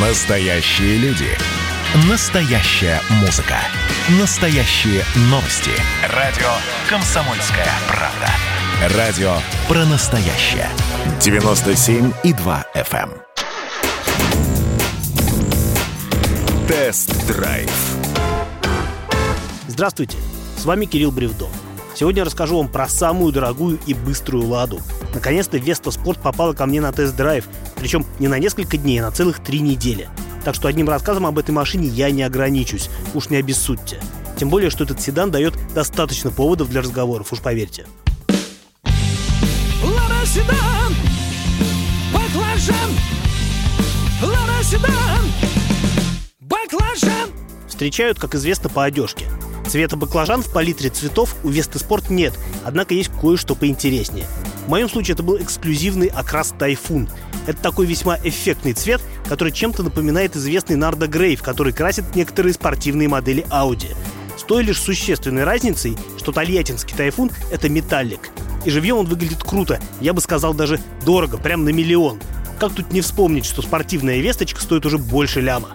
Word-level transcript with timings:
Настоящие 0.00 0.96
люди. 0.98 1.26
Настоящая 2.08 3.00
музыка. 3.20 3.56
Настоящие 4.20 5.02
новости. 5.22 5.72
Радио 6.14 6.46
«Комсомольская 6.88 7.66
правда». 7.88 8.96
Радио 8.96 9.32
про 9.66 9.84
настоящее. 9.86 10.68
97,2 11.18 12.64
FM. 12.76 13.10
эм. 13.10 13.12
Тест-драйв. 16.68 17.72
Здравствуйте, 19.66 20.16
с 20.58 20.64
вами 20.64 20.84
Кирилл 20.84 21.10
Бревдо. 21.10 21.48
Сегодня 21.96 22.24
расскажу 22.24 22.58
вам 22.58 22.68
про 22.68 22.86
самую 22.86 23.32
дорогую 23.32 23.80
и 23.84 23.94
быструю 23.94 24.46
«Ладу». 24.46 24.78
Наконец-то 25.12 25.58
Веста 25.58 25.90
Спорт 25.90 26.20
попала 26.20 26.52
ко 26.52 26.66
мне 26.66 26.80
на 26.80 26.92
тест-драйв, 26.92 27.48
причем 27.78 28.04
не 28.18 28.28
на 28.28 28.38
несколько 28.38 28.76
дней, 28.76 28.98
а 29.00 29.04
на 29.04 29.10
целых 29.10 29.40
три 29.40 29.60
недели. 29.60 30.08
Так 30.44 30.54
что 30.54 30.68
одним 30.68 30.88
рассказом 30.88 31.26
об 31.26 31.38
этой 31.38 31.50
машине 31.50 31.88
я 31.88 32.10
не 32.10 32.22
ограничусь, 32.22 32.90
уж 33.14 33.28
не 33.28 33.36
обессудьте. 33.36 34.00
Тем 34.36 34.50
более, 34.50 34.70
что 34.70 34.84
этот 34.84 35.00
седан 35.00 35.30
дает 35.30 35.54
достаточно 35.74 36.30
поводов 36.30 36.70
для 36.70 36.80
разговоров, 36.80 37.32
уж 37.32 37.40
поверьте. 37.40 37.86
Лада 39.82 40.26
Седан, 40.26 40.94
баклажан, 42.12 42.90
Лада 44.22 44.64
Седан, 44.64 45.32
баклажан. 46.40 47.30
Встречают, 47.66 48.18
как 48.18 48.34
известно, 48.34 48.68
по 48.68 48.84
одежке. 48.84 49.26
Цвета 49.68 49.96
баклажан 49.96 50.42
в 50.42 50.50
палитре 50.52 50.88
цветов 50.88 51.36
у 51.44 51.50
Весты 51.50 51.78
Спорт 51.78 52.08
нет, 52.08 52.32
однако 52.64 52.94
есть 52.94 53.10
кое-что 53.20 53.54
поинтереснее. 53.54 54.26
В 54.68 54.70
моем 54.70 54.90
случае 54.90 55.14
это 55.14 55.22
был 55.22 55.38
эксклюзивный 55.38 56.08
окрас 56.08 56.52
Тайфун. 56.58 57.08
Это 57.46 57.58
такой 57.58 57.86
весьма 57.86 58.18
эффектный 58.22 58.74
цвет, 58.74 59.00
который 59.26 59.50
чем-то 59.50 59.82
напоминает 59.82 60.36
известный 60.36 60.76
Нардо 60.76 61.06
Грейв, 61.06 61.42
который 61.42 61.72
красит 61.72 62.14
некоторые 62.14 62.52
спортивные 62.52 63.08
модели 63.08 63.46
Audi. 63.48 63.96
С 64.36 64.42
той 64.42 64.62
лишь 64.62 64.78
существенной 64.78 65.44
разницей, 65.44 65.96
что 66.18 66.32
тольяттинский 66.32 66.94
Тайфун– 66.94 67.30
это 67.50 67.70
металлик. 67.70 68.28
И 68.66 68.70
живьем 68.70 68.98
он 68.98 69.06
выглядит 69.06 69.42
круто, 69.42 69.80
я 70.02 70.12
бы 70.12 70.20
сказал 70.20 70.52
даже 70.52 70.78
дорого, 71.02 71.38
прям 71.38 71.64
на 71.64 71.70
миллион. 71.70 72.20
Как 72.60 72.74
тут 72.74 72.92
не 72.92 73.00
вспомнить, 73.00 73.46
что 73.46 73.62
спортивная 73.62 74.18
весточка 74.18 74.60
стоит 74.60 74.84
уже 74.84 74.98
больше 74.98 75.40
ляма. 75.40 75.70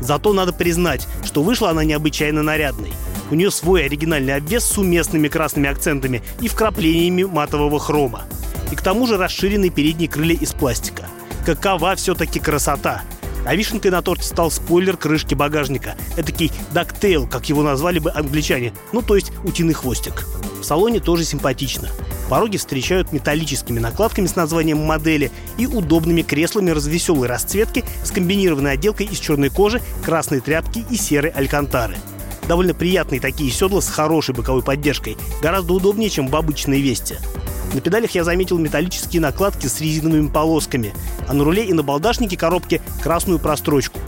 Зато 0.00 0.32
надо 0.32 0.52
признать, 0.52 1.06
что 1.24 1.44
вышла 1.44 1.70
она 1.70 1.84
необычайно 1.84 2.42
нарядной. 2.42 2.92
У 3.32 3.34
нее 3.34 3.50
свой 3.50 3.86
оригинальный 3.86 4.34
обвес 4.34 4.62
с 4.62 4.76
уместными 4.76 5.26
красными 5.26 5.66
акцентами 5.66 6.22
и 6.42 6.48
вкраплениями 6.48 7.22
матового 7.22 7.80
хрома. 7.80 8.24
И 8.70 8.76
к 8.76 8.82
тому 8.82 9.06
же 9.06 9.16
расширенные 9.16 9.70
передние 9.70 10.10
крылья 10.10 10.36
из 10.36 10.52
пластика. 10.52 11.06
Какова 11.46 11.96
все-таки 11.96 12.38
красота! 12.38 13.04
А 13.46 13.56
вишенкой 13.56 13.90
на 13.90 14.02
торте 14.02 14.24
стал 14.24 14.50
спойлер 14.50 14.98
крышки 14.98 15.34
багажника. 15.34 15.94
Этакий 16.18 16.52
дактейл, 16.74 17.26
как 17.26 17.48
его 17.48 17.62
назвали 17.62 18.00
бы 18.00 18.12
англичане. 18.12 18.74
Ну, 18.92 19.00
то 19.00 19.16
есть 19.16 19.32
утиный 19.44 19.72
хвостик. 19.72 20.26
В 20.60 20.64
салоне 20.64 21.00
тоже 21.00 21.24
симпатично. 21.24 21.88
Пороги 22.28 22.58
встречают 22.58 23.12
металлическими 23.12 23.78
накладками 23.78 24.26
с 24.26 24.36
названием 24.36 24.84
модели 24.84 25.30
и 25.56 25.66
удобными 25.66 26.20
креслами 26.20 26.70
развеселой 26.70 27.28
расцветки 27.28 27.82
с 28.04 28.10
комбинированной 28.10 28.72
отделкой 28.72 29.06
из 29.06 29.18
черной 29.18 29.48
кожи, 29.48 29.80
красной 30.04 30.40
тряпки 30.40 30.84
и 30.90 30.96
серой 30.96 31.30
алькантары. 31.30 31.96
Довольно 32.52 32.74
приятные 32.74 33.18
такие 33.18 33.50
седла 33.50 33.80
с 33.80 33.88
хорошей 33.88 34.34
боковой 34.34 34.62
поддержкой, 34.62 35.16
гораздо 35.40 35.72
удобнее, 35.72 36.10
чем 36.10 36.28
в 36.28 36.36
обычной 36.36 36.82
весте. 36.82 37.18
На 37.72 37.80
педалях 37.80 38.10
я 38.10 38.24
заметил 38.24 38.58
металлические 38.58 39.22
накладки 39.22 39.68
с 39.68 39.80
резиновыми 39.80 40.28
полосками, 40.28 40.92
а 41.26 41.32
на 41.32 41.44
руле 41.44 41.64
и 41.64 41.72
на 41.72 41.82
балдашнике 41.82 42.36
коробки 42.36 42.82
красную 43.02 43.38
прострочку. 43.38 43.98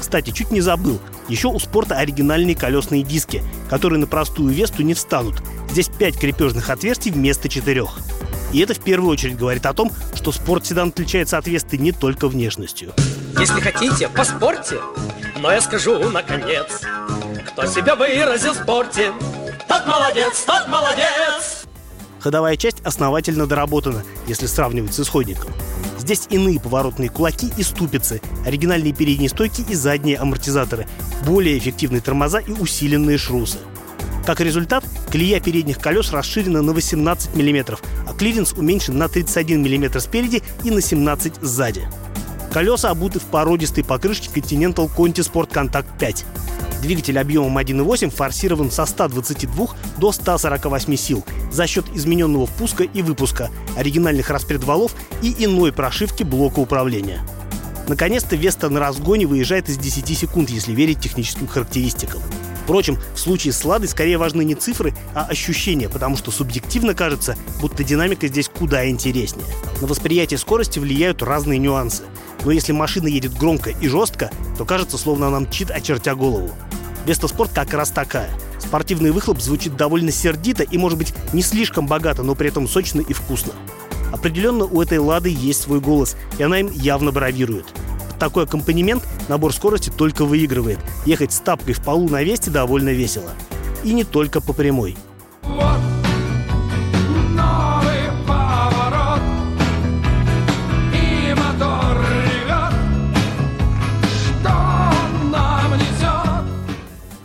Кстати, 0.00 0.32
чуть 0.32 0.50
не 0.50 0.60
забыл, 0.60 0.98
еще 1.28 1.46
у 1.46 1.60
спорта 1.60 1.94
оригинальные 1.94 2.56
колесные 2.56 3.04
диски, 3.04 3.40
которые 3.70 4.00
на 4.00 4.08
простую 4.08 4.52
весту 4.52 4.82
не 4.82 4.94
встанут. 4.94 5.40
Здесь 5.70 5.88
5 5.88 6.18
крепежных 6.18 6.70
отверстий 6.70 7.12
вместо 7.12 7.48
четырех. 7.48 8.00
И 8.52 8.58
это 8.58 8.74
в 8.74 8.80
первую 8.80 9.12
очередь 9.12 9.38
говорит 9.38 9.64
о 9.64 9.74
том, 9.74 9.92
что 10.16 10.32
спорт-седан 10.32 10.88
отличается 10.88 11.38
от 11.38 11.46
Весты 11.46 11.78
не 11.78 11.92
только 11.92 12.26
внешностью. 12.26 12.94
Если 13.38 13.60
хотите, 13.60 14.08
поспорьте, 14.08 14.80
но 15.40 15.52
я 15.52 15.60
скажу 15.60 16.10
наконец, 16.10 16.82
кто 17.42 17.66
себя 17.66 17.94
выразил 17.94 18.52
в 18.52 18.56
спорте, 18.56 19.12
тот 19.68 19.86
молодец, 19.86 20.44
тот 20.46 20.68
молодец. 20.68 21.64
Ходовая 22.20 22.56
часть 22.56 22.80
основательно 22.82 23.46
доработана, 23.46 24.02
если 24.26 24.46
сравнивать 24.46 24.94
с 24.94 25.00
исходником. 25.00 25.52
Здесь 25.98 26.26
иные 26.30 26.60
поворотные 26.60 27.10
кулаки 27.10 27.50
и 27.56 27.62
ступицы, 27.62 28.20
оригинальные 28.46 28.92
передние 28.92 29.28
стойки 29.28 29.64
и 29.68 29.74
задние 29.74 30.18
амортизаторы, 30.18 30.86
более 31.26 31.58
эффективные 31.58 32.00
тормоза 32.00 32.38
и 32.38 32.52
усиленные 32.52 33.18
шрусы. 33.18 33.58
Как 34.26 34.40
результат, 34.40 34.84
колея 35.10 35.40
передних 35.40 35.78
колес 35.78 36.12
расширена 36.12 36.62
на 36.62 36.72
18 36.72 37.34
мм, 37.34 37.78
а 38.08 38.14
клиренс 38.14 38.52
уменьшен 38.52 38.96
на 38.96 39.08
31 39.08 39.62
мм 39.62 40.00
спереди 40.00 40.42
и 40.62 40.70
на 40.70 40.80
17 40.80 41.34
сзади. 41.40 41.88
Колеса 42.52 42.90
обуты 42.90 43.18
в 43.18 43.24
породистой 43.24 43.82
покрышке 43.82 44.28
Continental 44.28 44.90
Conti 44.94 45.22
Sport 45.22 45.50
Contact 45.50 45.86
5. 45.98 46.24
Двигатель 46.82 47.16
объемом 47.16 47.56
1.8 47.58 48.10
форсирован 48.10 48.72
со 48.72 48.86
122 48.86 49.68
до 49.98 50.10
148 50.10 50.96
сил 50.96 51.24
за 51.52 51.68
счет 51.68 51.86
измененного 51.94 52.46
впуска 52.46 52.82
и 52.82 53.02
выпуска, 53.02 53.50
оригинальных 53.76 54.30
распредвалов 54.30 54.92
и 55.22 55.32
иной 55.44 55.72
прошивки 55.72 56.24
блока 56.24 56.58
управления. 56.58 57.20
Наконец-то 57.86 58.34
Веста 58.34 58.68
на 58.68 58.80
разгоне 58.80 59.26
выезжает 59.26 59.68
из 59.68 59.78
10 59.78 60.18
секунд, 60.18 60.50
если 60.50 60.72
верить 60.72 60.98
техническим 60.98 61.46
характеристикам. 61.46 62.20
Впрочем, 62.64 62.98
в 63.14 63.18
случае 63.18 63.52
с 63.52 63.64
«Ладой» 63.64 63.88
скорее 63.88 64.18
важны 64.18 64.44
не 64.44 64.54
цифры, 64.54 64.94
а 65.14 65.24
ощущения, 65.24 65.88
потому 65.88 66.16
что 66.16 66.30
субъективно 66.30 66.94
кажется, 66.94 67.36
будто 67.60 67.82
динамика 67.82 68.28
здесь 68.28 68.48
куда 68.48 68.88
интереснее. 68.88 69.46
На 69.80 69.86
восприятие 69.86 70.38
скорости 70.38 70.78
влияют 70.78 71.22
разные 71.22 71.58
нюансы. 71.58 72.04
Но 72.44 72.50
если 72.50 72.72
машина 72.72 73.08
едет 73.08 73.36
громко 73.36 73.70
и 73.70 73.88
жестко, 73.88 74.30
то 74.58 74.64
кажется, 74.64 74.96
словно 74.96 75.28
она 75.28 75.40
мчит, 75.40 75.70
очертя 75.70 76.14
голову. 76.14 76.50
Веста 77.06 77.28
Спорт 77.28 77.50
как 77.52 77.74
раз 77.74 77.90
такая. 77.90 78.30
Спортивный 78.58 79.10
выхлоп 79.10 79.40
звучит 79.40 79.76
довольно 79.76 80.12
сердито 80.12 80.62
и, 80.62 80.78
может 80.78 80.98
быть, 80.98 81.12
не 81.32 81.42
слишком 81.42 81.86
богато, 81.86 82.22
но 82.22 82.34
при 82.34 82.48
этом 82.48 82.68
сочно 82.68 83.00
и 83.00 83.12
вкусно. 83.12 83.52
Определенно 84.12 84.64
у 84.64 84.80
этой 84.80 84.98
«Лады» 84.98 85.30
есть 85.30 85.62
свой 85.62 85.80
голос, 85.80 86.16
и 86.38 86.42
она 86.42 86.60
им 86.60 86.70
явно 86.70 87.10
бравирует. 87.10 87.66
Под 88.08 88.18
такой 88.18 88.44
аккомпанемент 88.44 89.02
набор 89.28 89.52
скорости 89.52 89.90
только 89.90 90.24
выигрывает. 90.24 90.78
Ехать 91.06 91.32
с 91.32 91.40
тапкой 91.40 91.74
в 91.74 91.82
полу 91.82 92.08
на 92.08 92.22
весте 92.22 92.50
довольно 92.50 92.90
весело. 92.90 93.30
И 93.82 93.92
не 93.92 94.04
только 94.04 94.40
по 94.40 94.52
прямой. 94.52 94.96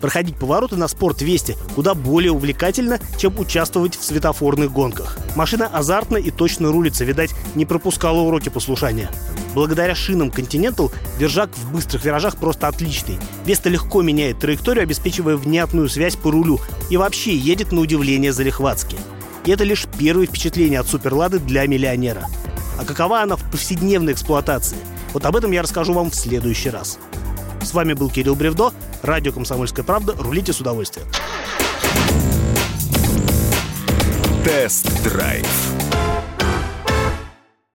Проходить 0.00 0.36
повороты 0.36 0.76
на 0.76 0.88
спорт 0.88 1.22
Вести 1.22 1.56
куда 1.74 1.94
более 1.94 2.32
увлекательно, 2.32 3.00
чем 3.16 3.38
участвовать 3.38 3.96
в 3.96 4.04
светофорных 4.04 4.72
гонках. 4.72 5.18
Машина 5.34 5.66
азартно 5.66 6.16
и 6.16 6.30
точно 6.30 6.70
рулится, 6.70 7.04
видать, 7.04 7.34
не 7.54 7.64
пропускала 7.64 8.20
уроки 8.20 8.48
послушания. 8.48 9.10
Благодаря 9.54 9.94
шинам 9.94 10.28
Continental 10.28 10.92
держак 11.18 11.50
в 11.56 11.72
быстрых 11.72 12.04
виражах 12.04 12.36
просто 12.36 12.68
отличный. 12.68 13.18
Веста 13.44 13.68
легко 13.68 14.02
меняет 14.02 14.38
траекторию, 14.38 14.84
обеспечивая 14.84 15.36
внятную 15.36 15.88
связь 15.88 16.16
по 16.16 16.30
рулю 16.30 16.60
и 16.90 16.96
вообще 16.96 17.36
едет 17.36 17.72
на 17.72 17.80
удивление 17.80 18.32
залихватски. 18.32 18.96
И 19.44 19.50
это 19.50 19.64
лишь 19.64 19.86
первое 19.98 20.26
впечатление 20.26 20.80
от 20.80 20.88
Суперлады 20.88 21.38
для 21.38 21.66
миллионера. 21.66 22.26
А 22.78 22.84
какова 22.84 23.22
она 23.22 23.36
в 23.36 23.50
повседневной 23.50 24.12
эксплуатации? 24.12 24.76
Вот 25.12 25.24
об 25.24 25.34
этом 25.34 25.50
я 25.52 25.62
расскажу 25.62 25.92
вам 25.92 26.10
в 26.10 26.14
следующий 26.14 26.70
раз. 26.70 26.98
С 27.62 27.72
вами 27.74 27.94
был 27.94 28.10
Кирилл 28.10 28.36
Бревдо, 28.36 28.72
радио 29.02 29.32
«Комсомольская 29.32 29.84
правда». 29.84 30.14
Рулите 30.18 30.52
с 30.52 30.60
удовольствием. 30.60 31.06
Тест-драйв. 34.44 35.77